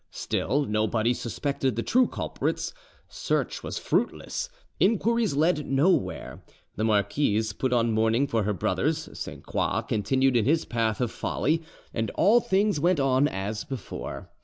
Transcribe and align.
Still 0.09 0.65
nobody 0.65 1.13
suspected 1.13 1.75
the 1.75 1.83
true 1.83 2.07
culprits, 2.07 2.73
search 3.07 3.61
was 3.61 3.77
fruitless, 3.77 4.49
inquiries 4.79 5.35
led 5.35 5.67
nowhere: 5.67 6.43
the 6.75 6.83
marquise 6.83 7.53
put 7.53 7.71
on 7.71 7.91
mourning 7.91 8.25
for 8.25 8.41
her 8.41 8.53
brothers, 8.53 9.09
Sainte 9.13 9.45
Croix 9.45 9.81
continued 9.83 10.35
in 10.35 10.45
his 10.45 10.65
path 10.65 11.01
of 11.01 11.11
folly, 11.11 11.61
and 11.93 12.09
all 12.15 12.41
things 12.41 12.79
went 12.79 12.99
on 12.99 13.27
as 13.27 13.63
before. 13.63 14.31